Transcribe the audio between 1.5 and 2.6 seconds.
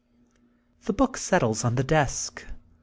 on the desk.